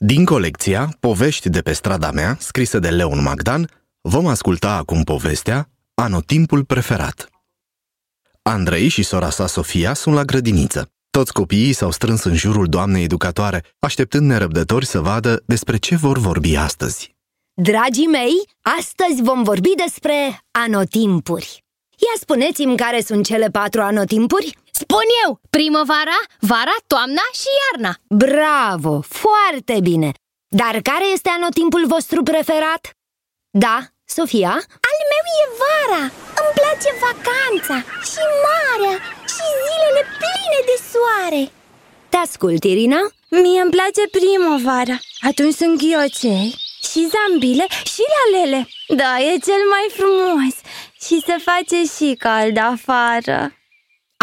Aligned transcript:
Din 0.00 0.24
colecția 0.24 0.96
Povești 1.00 1.48
de 1.48 1.60
pe 1.60 1.72
strada 1.72 2.10
mea, 2.10 2.36
scrisă 2.40 2.78
de 2.78 2.88
Leon 2.88 3.22
Magdan, 3.22 3.70
vom 4.00 4.26
asculta 4.26 4.74
acum 4.74 5.02
povestea 5.02 5.68
Anotimpul 5.94 6.64
preferat. 6.64 7.28
Andrei 8.42 8.88
și 8.88 9.02
sora 9.02 9.30
sa 9.30 9.46
Sofia 9.46 9.94
sunt 9.94 10.14
la 10.14 10.24
grădiniță. 10.24 10.90
Toți 11.10 11.32
copiii 11.32 11.72
s-au 11.72 11.90
strâns 11.90 12.24
în 12.24 12.34
jurul 12.34 12.66
doamnei 12.66 13.02
educatoare, 13.02 13.64
așteptând 13.78 14.26
nerăbdători 14.26 14.86
să 14.86 15.00
vadă 15.00 15.42
despre 15.46 15.76
ce 15.76 15.96
vor 15.96 16.18
vorbi 16.18 16.56
astăzi. 16.56 17.16
Dragii 17.54 18.06
mei, 18.06 18.32
astăzi 18.78 19.22
vom 19.22 19.42
vorbi 19.42 19.70
despre 19.84 20.40
anotimpuri. 20.50 21.64
Ia 21.90 22.20
spuneți-mi 22.20 22.76
care 22.76 23.00
sunt 23.00 23.26
cele 23.26 23.46
patru 23.46 23.80
anotimpuri? 23.80 24.56
Spun 24.82 25.06
eu, 25.24 25.40
primăvara, 25.50 26.18
vara, 26.40 26.76
toamna 26.86 27.24
și 27.40 27.50
iarna 27.60 27.92
Bravo, 28.24 29.00
foarte 29.00 29.76
bine! 29.82 30.10
Dar 30.60 30.74
care 30.88 31.06
este 31.12 31.30
anotimpul 31.38 31.86
vostru 31.86 32.22
preferat? 32.22 32.82
Da, 33.64 33.78
Sofia? 34.04 34.54
Al 34.90 34.98
meu 35.12 35.24
e 35.42 35.44
vara 35.62 36.02
Îmi 36.40 36.54
place 36.58 36.90
vacanța 37.06 37.76
și 38.10 38.22
marea 38.46 38.94
și 39.34 39.44
zilele 39.64 40.02
pline 40.20 40.60
de 40.70 40.76
soare 40.90 41.42
Te 42.08 42.16
ascult, 42.16 42.64
Irina? 42.64 43.00
Mie 43.30 43.60
îmi 43.60 43.74
place 43.76 44.02
primăvara 44.16 44.96
Atunci 45.30 45.54
sunt 45.54 45.74
ghiocei 45.82 46.48
și 46.90 47.08
zambile 47.14 47.66
și 47.92 48.02
lalele 48.16 48.68
Da, 49.00 49.12
e 49.20 49.30
cel 49.48 49.62
mai 49.74 49.86
frumos 49.98 50.54
Și 51.04 51.22
se 51.26 51.36
face 51.48 51.78
și 51.96 52.14
cald 52.18 52.56
afară 52.56 53.52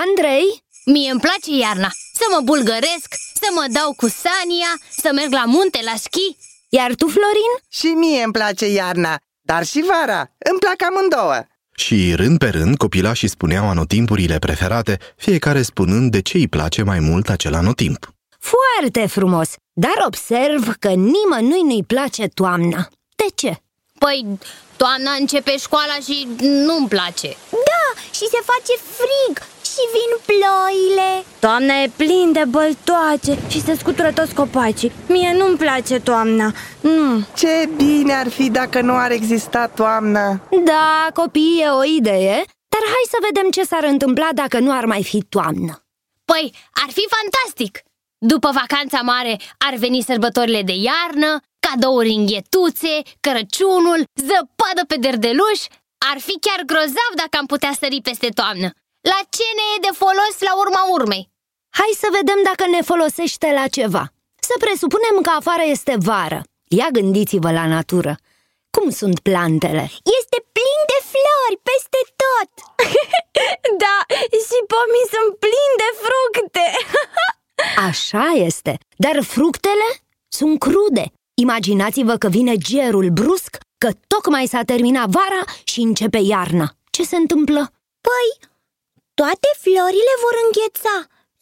Andrei? 0.00 0.62
Mie 0.84 1.10
îmi 1.10 1.20
place 1.20 1.50
iarna 1.64 1.90
Să 2.12 2.24
mă 2.32 2.40
bulgăresc, 2.40 3.08
să 3.34 3.48
mă 3.54 3.66
dau 3.70 3.92
cu 3.96 4.08
Sania 4.08 4.72
Să 5.02 5.10
merg 5.12 5.32
la 5.32 5.44
munte, 5.44 5.80
la 5.84 5.96
schi 5.96 6.36
Iar 6.68 6.94
tu, 6.94 7.06
Florin? 7.06 7.52
Și 7.68 7.86
mie 7.86 8.22
îmi 8.22 8.32
place 8.32 8.66
iarna, 8.66 9.18
dar 9.40 9.64
și 9.64 9.84
vara. 9.86 10.20
Îmi 10.50 10.58
plac 10.58 10.82
amândouă. 10.88 11.40
Și 11.74 12.14
rând 12.14 12.38
pe 12.38 12.48
rând, 12.48 12.76
copilașii 12.76 13.28
spuneau 13.28 13.68
anotimpurile 13.68 14.38
preferate, 14.38 14.98
fiecare 15.16 15.62
spunând 15.62 16.10
de 16.10 16.22
ce 16.22 16.36
îi 16.36 16.48
place 16.48 16.82
mai 16.82 16.98
mult 16.98 17.28
acel 17.28 17.54
anotimp. 17.54 18.14
Foarte 18.38 19.06
frumos, 19.06 19.50
dar 19.72 19.94
observ 20.06 20.74
că 20.78 20.88
nimănui 20.88 21.62
nu-i 21.62 21.84
place 21.86 22.26
toamna. 22.26 22.88
De 23.16 23.26
ce? 23.34 23.56
Păi, 23.98 24.38
toamna 24.76 25.12
începe 25.20 25.56
școala 25.56 25.94
și 26.04 26.28
nu-mi 26.40 26.88
place 26.88 27.36
Da, 27.50 28.00
și 28.10 28.24
se 28.34 28.40
face 28.44 28.74
frig 28.96 29.50
și 29.74 29.84
vin 29.94 30.12
ploile 30.28 31.24
Toamna 31.38 31.74
e 31.74 31.90
plin 31.96 32.32
de 32.32 32.44
băltoace 32.48 33.38
și 33.48 33.60
se 33.60 33.74
scutură 33.74 34.12
toți 34.12 34.34
copacii 34.34 34.92
Mie 35.08 35.34
nu-mi 35.38 35.56
place 35.56 36.00
toamna 36.00 36.52
Nu, 36.80 37.24
Ce 37.36 37.68
bine 37.76 38.12
ar 38.12 38.28
fi 38.28 38.50
dacă 38.50 38.80
nu 38.80 38.94
ar 38.96 39.10
exista 39.10 39.66
toamna. 39.66 40.40
Da, 40.64 41.08
copii, 41.14 41.60
e 41.64 41.68
o 41.68 41.84
idee, 41.84 42.44
dar 42.72 42.82
hai 42.84 43.04
să 43.12 43.16
vedem 43.26 43.50
ce 43.50 43.62
s-ar 43.62 43.84
întâmpla 43.84 44.28
dacă 44.34 44.58
nu 44.58 44.72
ar 44.72 44.84
mai 44.84 45.04
fi 45.04 45.22
toamnă. 45.28 45.84
Păi, 46.24 46.54
ar 46.84 46.90
fi 46.90 47.04
fantastic! 47.16 47.78
După 48.18 48.50
vacanța 48.60 49.00
mare 49.00 49.40
ar 49.68 49.74
veni 49.74 50.02
sărbătorile 50.02 50.62
de 50.62 50.72
iarnă, 50.72 51.40
cadouri 51.66 52.10
înghetuțe, 52.10 52.94
Crăciunul, 53.20 54.04
zăpadă 54.28 54.82
pe 54.86 54.96
derdeluș 55.00 55.60
Ar 56.12 56.18
fi 56.18 56.34
chiar 56.40 56.60
grozav 56.66 57.12
dacă 57.16 57.34
am 57.38 57.46
putea 57.46 57.72
sări 57.80 58.00
peste 58.02 58.28
toamnă 58.28 58.70
La 59.10 59.18
ce 59.36 59.48
ne 59.58 59.66
e 59.74 59.84
de 59.86 59.92
folos 60.02 60.34
la 60.48 60.52
urma 60.62 60.82
urmei? 60.96 61.30
Hai 61.78 61.92
să 62.02 62.08
vedem 62.18 62.40
dacă 62.50 62.64
ne 62.74 62.80
folosește 62.90 63.48
la 63.58 63.66
ceva. 63.76 64.04
Să 64.48 64.54
presupunem 64.64 65.16
că 65.26 65.30
afară 65.38 65.64
este 65.76 65.94
vară. 66.08 66.40
Ia 66.78 66.88
gândiți-vă 66.98 67.50
la 67.52 67.66
natură. 67.66 68.12
Cum 68.74 68.90
sunt 69.00 69.18
plantele? 69.28 69.84
Este 70.18 70.38
plin 70.56 70.80
de 70.92 70.98
flori 71.12 71.58
peste 71.68 72.00
tot 72.22 72.50
da, 73.84 73.98
și 74.46 74.58
pomii 74.72 75.12
sunt 75.14 75.30
plini 75.44 75.76
de 75.82 75.90
fructe 76.04 76.66
Așa 77.88 78.26
este, 78.48 78.78
dar 78.96 79.22
fructele 79.22 79.88
sunt 80.28 80.58
crude. 80.58 81.04
Imaginați-vă 81.34 82.16
că 82.16 82.28
vine 82.28 82.56
gerul 82.56 83.08
brusc, 83.08 83.56
că 83.78 83.90
tocmai 84.06 84.46
s-a 84.46 84.62
terminat 84.62 85.08
vara 85.08 85.42
și 85.64 85.80
începe 85.80 86.18
iarna. 86.18 86.72
Ce 86.90 87.02
se 87.04 87.16
întâmplă? 87.16 87.72
Păi, 88.00 88.50
toate 89.22 89.50
florile 89.64 90.14
vor 90.24 90.36
îngheța 90.44 90.96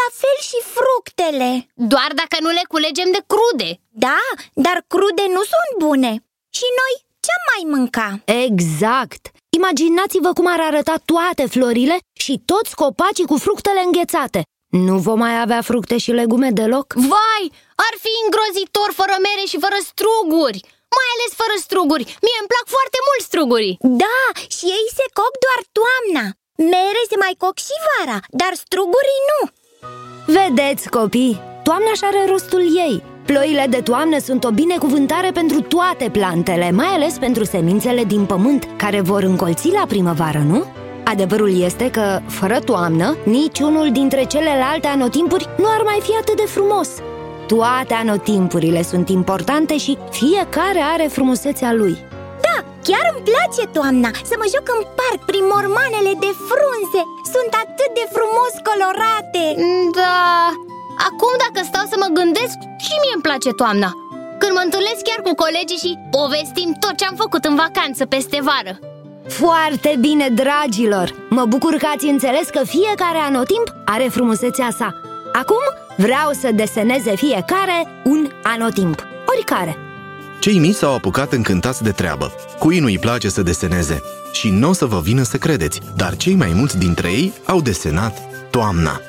La 0.00 0.08
fel 0.20 0.38
și 0.48 0.58
fructele 0.76 1.50
Doar 1.92 2.10
dacă 2.20 2.36
nu 2.44 2.50
le 2.58 2.64
culegem 2.72 3.08
de 3.16 3.22
crude 3.30 3.70
Da, 4.04 4.22
dar 4.66 4.78
crude 4.92 5.24
nu 5.36 5.42
sunt 5.52 5.72
bune 5.84 6.12
Și 6.58 6.66
noi 6.80 6.94
ce 7.26 7.34
mai 7.48 7.62
mânca? 7.74 8.08
Exact! 8.44 9.22
Imaginați-vă 9.58 10.30
cum 10.38 10.46
ar 10.54 10.60
arăta 10.68 10.96
toate 11.12 11.44
florile 11.54 11.96
și 12.24 12.34
toți 12.50 12.72
copacii 12.82 13.30
cu 13.30 13.36
fructele 13.44 13.80
înghețate. 13.84 14.40
Nu 14.88 14.96
vom 15.06 15.18
mai 15.24 15.34
avea 15.44 15.62
fructe 15.70 15.96
și 16.04 16.10
legume 16.20 16.50
deloc? 16.60 16.86
Vai, 17.12 17.44
ar 17.86 17.94
fi 18.04 18.12
îngrozitor 18.24 18.90
fără 19.00 19.14
mere 19.26 19.44
și 19.50 19.58
fără 19.64 19.78
struguri 19.90 20.60
Mai 20.96 21.08
ales 21.14 21.30
fără 21.40 21.54
struguri 21.66 22.04
Mie 22.24 22.38
îmi 22.40 22.50
plac 22.52 22.66
foarte 22.76 22.98
mult 23.06 23.22
strugurii 23.28 23.78
Da, 24.04 24.20
și 24.56 24.64
ei 24.78 24.86
se 24.98 25.06
coc 25.18 25.32
doar 25.44 25.60
toamna 25.78 26.24
Mere 26.70 27.02
se 27.10 27.16
mai 27.24 27.34
coc 27.38 27.56
și 27.58 27.76
vara, 27.92 28.18
dar 28.30 28.52
strugurii 28.64 29.22
nu 29.30 29.40
Vedeți, 30.36 30.88
copii, 30.88 31.40
toamna 31.62 31.92
și 31.94 32.04
are 32.04 32.30
rostul 32.30 32.60
ei. 32.60 33.02
Ploile 33.26 33.66
de 33.70 33.80
toamnă 33.80 34.18
sunt 34.18 34.44
o 34.44 34.50
binecuvântare 34.50 35.30
pentru 35.30 35.60
toate 35.60 36.08
plantele, 36.12 36.70
mai 36.70 36.86
ales 36.86 37.18
pentru 37.18 37.44
semințele 37.44 38.04
din 38.04 38.24
pământ, 38.24 38.68
care 38.76 39.00
vor 39.00 39.22
încolți 39.22 39.70
la 39.70 39.84
primăvară, 39.88 40.44
nu? 40.46 40.64
Adevărul 41.04 41.60
este 41.60 41.90
că, 41.90 42.20
fără 42.26 42.58
toamnă, 42.58 43.16
niciunul 43.24 43.92
dintre 43.92 44.24
celelalte 44.24 44.86
anotimpuri 44.86 45.48
nu 45.58 45.64
ar 45.68 45.82
mai 45.84 45.98
fi 46.02 46.12
atât 46.20 46.36
de 46.36 46.46
frumos. 46.46 46.88
Toate 47.46 47.94
anotimpurile 47.94 48.82
sunt 48.82 49.08
importante 49.08 49.76
și 49.76 49.98
fiecare 50.10 50.80
are 50.92 51.02
frumusețea 51.02 51.72
lui. 51.72 51.96
Da, 52.82 52.88
chiar 52.88 53.04
îmi 53.12 53.24
place 53.30 53.62
toamna 53.78 54.10
Să 54.30 54.34
mă 54.40 54.46
joc 54.54 54.66
în 54.76 54.82
parc 54.98 55.20
prin 55.30 55.44
mormanele 55.54 56.12
de 56.24 56.30
frunze 56.48 57.02
Sunt 57.34 57.50
atât 57.64 57.90
de 57.98 58.04
frumos 58.16 58.52
colorate 58.68 59.44
Da, 59.98 60.24
acum 61.08 61.32
dacă 61.44 61.60
stau 61.70 61.84
să 61.92 61.96
mă 62.02 62.08
gândesc 62.18 62.56
și 62.84 62.94
mie 63.00 63.14
îmi 63.14 63.26
place 63.28 63.50
toamna 63.60 63.90
Când 64.40 64.52
mă 64.56 64.62
întâlnesc 64.64 65.00
chiar 65.08 65.20
cu 65.26 65.32
colegii 65.44 65.82
și 65.84 65.98
povestim 66.16 66.70
tot 66.82 66.94
ce 66.98 67.04
am 67.06 67.16
făcut 67.24 67.42
în 67.50 67.56
vacanță 67.64 68.02
peste 68.14 68.38
vară 68.48 68.72
Foarte 69.40 69.90
bine, 70.06 70.26
dragilor! 70.42 71.06
Mă 71.36 71.44
bucur 71.52 71.74
că 71.82 71.86
ați 71.94 72.06
înțeles 72.14 72.46
că 72.56 72.60
fiecare 72.76 73.20
anotimp 73.30 73.66
are 73.94 74.06
frumusețea 74.16 74.70
sa. 74.78 74.88
Acum 75.42 75.64
vreau 75.96 76.28
să 76.42 76.48
deseneze 76.52 77.12
fiecare 77.24 77.78
un 78.04 78.30
anotimp, 78.42 78.98
oricare. 79.32 79.91
Cei 80.42 80.58
mici 80.58 80.74
s-au 80.74 80.94
apucat 80.94 81.32
încântați 81.32 81.82
de 81.82 81.90
treabă. 81.90 82.32
Cui 82.58 82.78
nu-i 82.78 82.98
place 82.98 83.28
să 83.28 83.42
deseneze? 83.42 84.02
Și 84.32 84.50
nu 84.50 84.68
o 84.68 84.72
să 84.72 84.84
vă 84.84 85.00
vină 85.00 85.22
să 85.22 85.36
credeți, 85.36 85.80
dar 85.96 86.16
cei 86.16 86.34
mai 86.34 86.52
mulți 86.54 86.78
dintre 86.78 87.08
ei 87.08 87.32
au 87.46 87.60
desenat 87.60 88.18
toamna. 88.50 89.00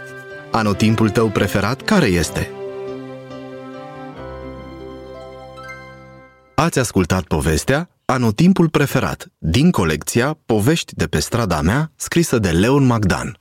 Anotimpul 0.51 1.09
tău 1.09 1.29
preferat 1.29 1.81
care 1.81 2.05
este? 2.05 2.51
Ați 6.55 6.79
ascultat 6.79 7.23
povestea 7.23 7.89
Anotimpul 8.05 8.69
preferat 8.69 9.27
din 9.37 9.71
colecția 9.71 10.37
Povești 10.45 10.95
de 10.95 11.05
pe 11.05 11.19
strada 11.19 11.61
mea, 11.61 11.91
scrisă 11.95 12.39
de 12.39 12.49
Leon 12.49 12.85
Magdan. 12.85 13.37